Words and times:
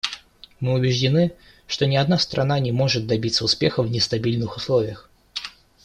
Мы 0.59 0.73
убеждены, 0.73 1.31
что 1.67 1.85
ни 1.85 1.95
одна 1.95 2.17
страна 2.17 2.57
не 2.57 2.71
может 2.71 3.05
добиться 3.05 3.45
успеха 3.45 3.83
в 3.83 3.91
нестабильных 3.91 4.57
условиях. 4.57 5.07